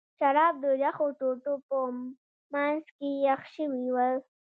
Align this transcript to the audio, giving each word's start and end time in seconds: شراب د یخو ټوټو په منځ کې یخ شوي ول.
شراب 0.19 0.53
د 0.63 0.65
یخو 0.83 1.07
ټوټو 1.19 1.53
په 1.67 1.77
منځ 2.53 2.83
کې 2.97 3.09
یخ 3.27 3.41
شوي 3.55 3.85
ول. 3.95 4.17